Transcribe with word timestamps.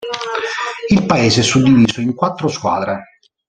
Il 0.89 1.05
paese 1.05 1.41
è 1.41 1.43
suddiviso 1.43 2.01
in 2.01 2.15
quattro 2.15 2.47
squadre. 2.47 3.19